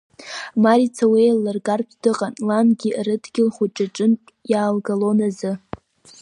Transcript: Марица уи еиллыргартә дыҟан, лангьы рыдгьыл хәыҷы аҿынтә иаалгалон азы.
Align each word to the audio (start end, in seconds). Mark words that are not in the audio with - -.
Марица 0.63 1.03
уи 1.11 1.21
еиллыргартә 1.27 1.95
дыҟан, 2.01 2.33
лангьы 2.47 2.89
рыдгьыл 3.05 3.49
хәыҷы 3.55 3.85
аҿынтә 3.89 4.29
иаалгалон 4.51 5.19
азы. 5.27 5.51